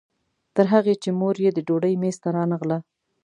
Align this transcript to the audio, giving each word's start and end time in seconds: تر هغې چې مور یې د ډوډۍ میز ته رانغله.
تر 0.55 0.65
هغې 0.73 0.93
چې 1.03 1.09
مور 1.19 1.35
یې 1.43 1.51
د 1.53 1.59
ډوډۍ 1.67 1.93
میز 2.01 2.17
ته 2.23 2.29
رانغله. 2.35 2.77